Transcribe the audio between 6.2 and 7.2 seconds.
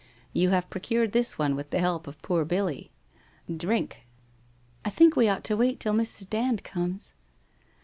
Dand comes.'